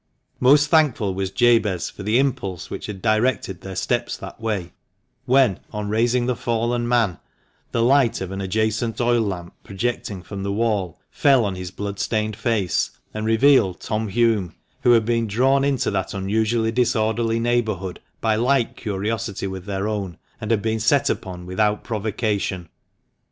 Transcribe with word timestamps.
Most 0.39 0.69
thankful 0.71 1.13
was 1.13 1.29
Jabez 1.29 1.91
for 1.91 2.01
the 2.01 2.17
impulse 2.17 2.71
which 2.71 2.87
had 2.87 3.03
directed 3.03 3.61
their 3.61 3.75
steps 3.75 4.17
that 4.17 4.41
way 4.41 4.73
when, 5.25 5.59
on 5.71 5.89
raising 5.89 6.25
the 6.25 6.35
fallen 6.35 6.87
man, 6.87 7.19
the 7.71 7.83
light 7.83 8.19
of 8.19 8.31
an 8.31 8.41
adjacent 8.41 8.99
oil 8.99 9.21
lamp 9.21 9.53
projecting 9.63 10.23
from 10.23 10.41
the 10.41 10.51
wall 10.51 10.99
fell 11.11 11.45
on 11.45 11.53
his 11.53 11.69
blood 11.69 11.99
stained 11.99 12.35
face, 12.35 12.89
and 13.13 13.27
revealed 13.27 13.79
Tom 13.79 14.09
Hulme, 14.09 14.55
who 14.81 14.93
had 14.93 15.05
been 15.05 15.27
drawn 15.27 15.63
into 15.63 15.91
that 15.91 16.15
unusually 16.15 16.71
disorderly 16.71 17.39
neighbourhood 17.39 17.99
by 18.21 18.35
like 18.35 18.75
curiosity 18.75 19.45
with 19.45 19.65
their 19.65 19.87
own, 19.87 20.17
and 20.41 20.49
had 20.49 20.63
been 20.63 20.79
set 20.79 21.11
upon 21.11 21.45
without 21.45 21.83
provocation. 21.83 22.69